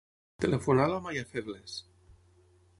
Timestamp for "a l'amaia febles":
0.87-1.79